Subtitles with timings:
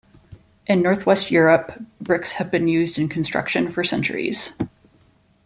[0.65, 4.55] In Northwest Europe, bricks have been used in construction for centuries.